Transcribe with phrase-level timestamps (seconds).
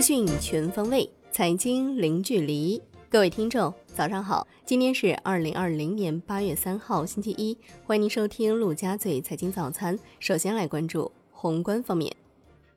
[0.00, 2.80] 资讯全方位，财经零距离。
[3.10, 4.48] 各位听众，早上好！
[4.64, 7.54] 今天是二零二零年八月三号，星期一。
[7.84, 9.98] 欢迎您收听陆家嘴财经早餐。
[10.18, 12.16] 首先来关注宏观方面。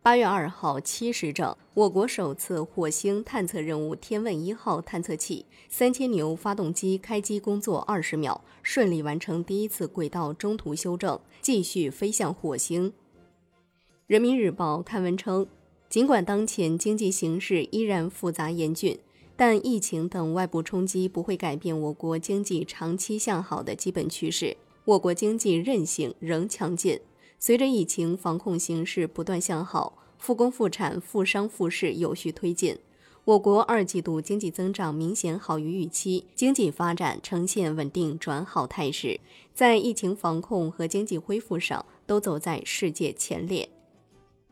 [0.00, 12.90] 八月二号七时整，我国首次火星探测任务“天问一号”探测器三千牛发动机开机工作二十秒，顺利完成第一次轨道中途修正，继续飞向火星。
[14.06, 15.46] 人民日报刊文称，
[15.90, 18.96] 尽管当前经济形势依然复杂严峻，
[19.34, 27.00] 但疫情等外部冲击不会改变我国经济长期向好的基本趋势，我国经济韧性仍强劲。
[27.40, 32.78] 随着疫情防控形势不断向好，复工复产、复商复市有序推进，
[33.24, 39.18] 我国二季度经济增长明显好于预期，经济发展呈现稳定转好态势，
[39.52, 43.68] 在疫情防控和经济恢复上都走在世界前列。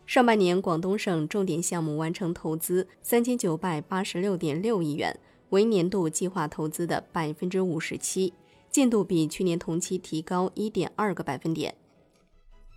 [0.08, 5.14] 上半年，广东省重点项目完成投资三千九百八十六点六亿元，
[5.50, 8.32] 为年度计划投资的百分之五十七，
[8.70, 11.74] 进度比去年同期提高一点二个百分点。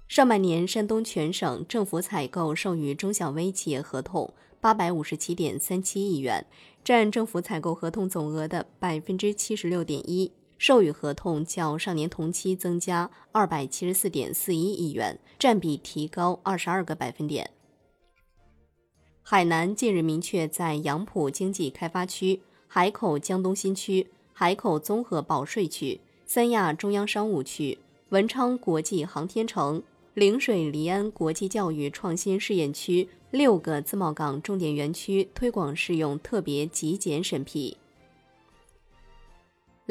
[0.09, 6.45] 上半年，山东全省政府采购授予中小微企业合同八百五十七点三七亿元，
[6.83, 17.49] 占政府采购合同总额的百分之七十六点一，授予合同较上年同期增加二百七十四点四一亿元，占比提高二十二个百分点。
[19.23, 29.81] 海南近日明确在杨浦经济开发区、海口江东新区、海口综合保税区、三亚中央商务区、文昌国际航天城。
[30.13, 37.77] 陵水黎安国际教育创新试验区六个自贸港重点园区推广试用特别极简审批。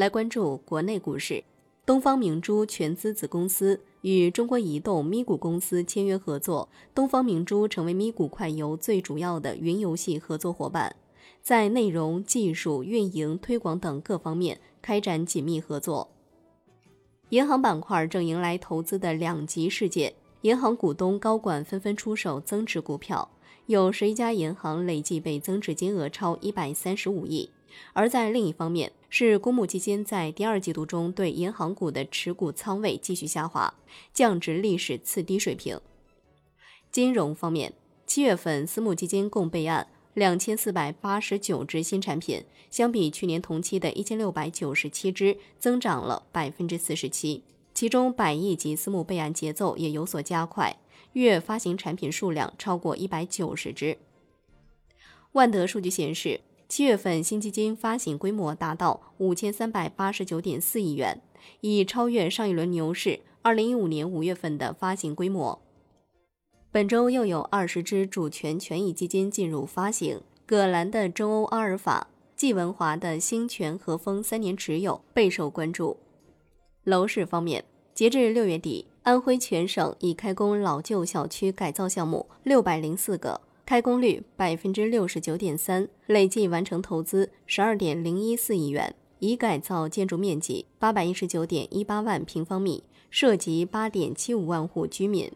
[0.01, 1.45] 来关注国内股市，
[1.85, 10.97] 东方明珠全资子公司与中国移动咪咕公司签约合作，东方明珠成为咪咕快游最主要的云游戏合作伙伴，
[11.43, 16.09] 在内容、技术、运营、推广等各方面开展紧密合作。
[17.29, 23.29] 银行板块正迎来投资的两极事件，银行股东高管纷纷出手增持股票，
[23.67, 27.51] 有十一家银行累计被增持金额超一百三十五亿。
[27.93, 33.75] 而在另一方面，是公募基金在第二季度中对银行股的持股仓位继续下滑，
[34.13, 35.81] 降至历史次低水平。
[36.91, 37.73] 金融方面，
[38.07, 39.87] 七月份私募基金共备案。
[40.15, 47.45] 两千四百八十九只新产品，相比去年同期的一千六百九十七只，增长了百分之四十七。
[47.73, 50.77] 其中，百亿级私募备案节奏也有所加快，
[51.13, 53.99] 月发行产品数量超过一百九十只。
[55.33, 61.21] 万德数据显示，七月份新基金发行规模达到五千三百八十九点四亿元，
[61.63, 65.61] 已超越上一轮牛市二零一五年五月份的发行规模。
[66.71, 75.97] 本周又有二十只主权权益基金进入发行，葛兰的中欧阿尔法、季文华的兴全和风三年持有备受关注。
[76.85, 95.31] 楼市方面，截至六月底，安徽全省已开工老旧小区改造项目六百零四个，开工率百分之六十九点三，累计完成投资十二点零一四亿元，已改造建筑面积八百一十九点一八万平方米，涉及八点七五万户居民。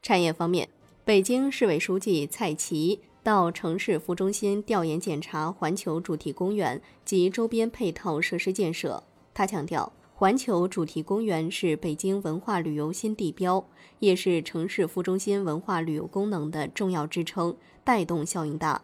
[0.00, 0.68] 产业方面，
[1.04, 9.02] 北京市委书记蔡奇到城市副中心调研检查环球主题公园及周边配套设施建设。
[9.34, 13.64] 他强调，环球主题公园是北京文化旅游新地标，
[14.00, 18.82] 也是城市副中心文化旅游功能的重要支撑，带动效应大。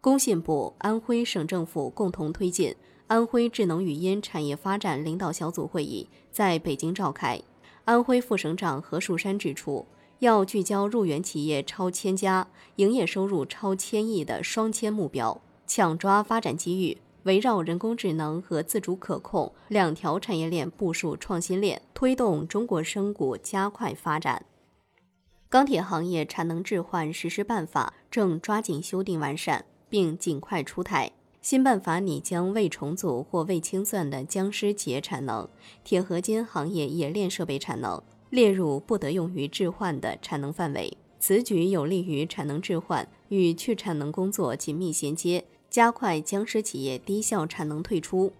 [0.00, 2.74] 工信部、安徽省政府共同推进
[3.06, 7.40] 安徽智能语音产业发展领导小组会议在北京召开。
[7.84, 9.86] 安徽副省长何树山指出，
[10.18, 24.44] 要聚焦入园企业超千家、营业收入超千亿的双千目标，抢抓发展机遇，围绕人工智能和自主可控两条产业链部署创新链，推动中国生谷加快发展。
[25.48, 31.12] 钢铁行业产能置换实施办法正抓紧修订完善，并尽快出台。
[31.42, 35.48] 新办法拟将未重组或未清算的僵尸企业产能、
[35.82, 40.96] 铁合金行业冶炼设备产能列入不得用于置换的产能范围。
[41.18, 48.30] 此举有利于产能置换与去产能工作紧密衔接，加快僵尸企业低效产能退出。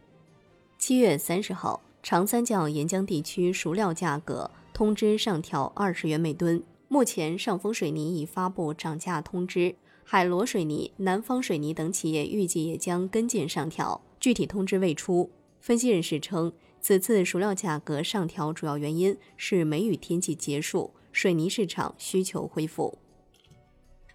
[0.76, 6.62] 七月三十号，长三角沿江地区熟料价格通知上调二十元每吨。
[6.88, 9.74] 目前，上峰水泥已发布涨价通知。
[10.04, 15.30] 海螺水泥、南方水泥等企业预计也将跟进上调，具体通知未出。
[15.58, 16.52] 分析人士称，
[16.82, 22.98] 此次熟料价格上调主要原因是梅雨天气结束，水泥市场需求恢复。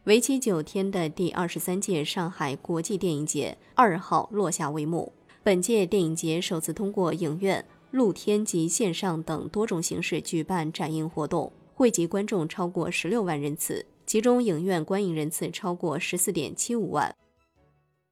[0.07, 5.11] 为期九天的第二十三届上海国际电影节二号落下帷幕。
[5.43, 17.13] 本届电影节首次通过影院、露天及线上等多种形式举办展映活动，汇集观众超过十六万人次，其中影院观影人次超过十四点七五万。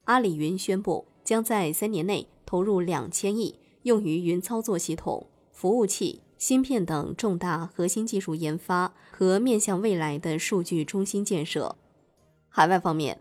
[0.04, 11.78] 阿里云宣布，将在三年内投入两千亿，用于云操作系统、服务器、芯片等重大核心技术研发和面向未来的数据中心建设。
[12.58, 13.20] 海外方面，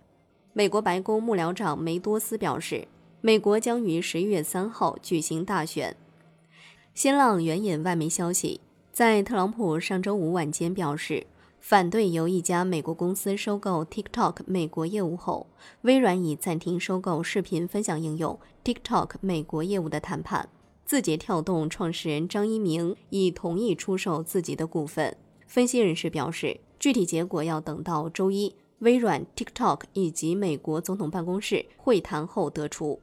[0.52, 2.86] 美国白宫幕僚长梅多斯表示。
[3.20, 5.96] 美国将于十一月三号举行大选。
[6.94, 8.60] 新浪援引外媒消息，
[8.92, 11.26] 在特朗普上周五晚间表示
[11.58, 15.48] 反对由一家美国公司收购 TikTok 美国业务后，
[15.80, 20.48] 微软已暂停收购视频分享应用 TikTok 美国业务的谈判。
[20.84, 25.16] 字节跳动创始人张一鸣已同意出售自己的股份。
[25.48, 33.00] 分析人士表示，具体结果要等到周一微软、TikTok 以及美国总统办公室会谈后得出。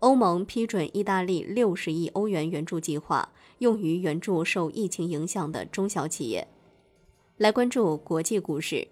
[0.00, 6.46] 欧盟批准意大利六十亿欧元援助计划，用于援助受疫情影响的中小企业。
[7.38, 8.88] 来关注国际股市。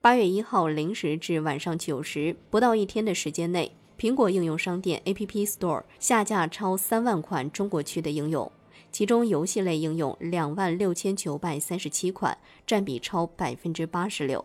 [0.00, 8.50] 八月一号零时至晚上九时，不到一天的时间内，苹果应用商店 App Store 下架超三万款中国区的应用，
[8.92, 14.44] 其中游戏类应用两万六千九百三十七款，占比超百分之八十六。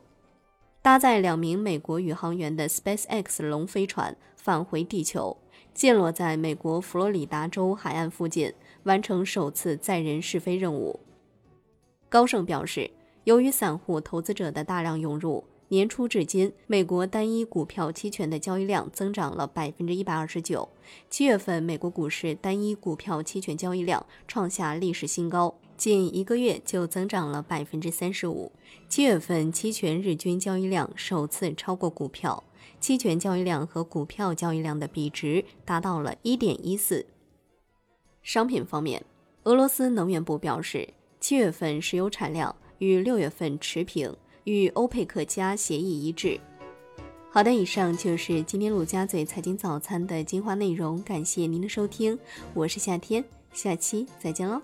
[0.83, 5.37] 搭载两名美国宇航员的 SpaceX 龙飞船返回地球。
[5.73, 8.53] 降落在美国佛罗里达州海岸附近，
[8.83, 10.99] 完成首次载人试飞任务。
[12.09, 12.91] 高盛表示，
[13.23, 20.67] 由于散户投资者的大量涌入，年初至今，美国单一股票期权的交易量增长了百分之一百二十九。
[21.09, 28.53] 七月份，美国股市单一股票期权交易量创下历史新高，近一个月就增长了百分之三十五。
[28.87, 32.41] 七月份期权日均交易量首次超过股票。
[32.79, 37.05] 期权交易量和股票交易量的比值达到了一点一四。
[38.21, 39.03] 商品方面，
[39.43, 40.87] 俄罗斯能源部表示，
[41.19, 44.15] 七月份石油产量与六月份持平，
[44.45, 46.39] 与欧佩克加协议一致。
[47.29, 52.17] 好的，以上就是今天陆家嘴财经早餐的精华内容，感谢您的收听，
[52.53, 53.21] 我是夏天，
[53.51, 54.61] 下期再见喽。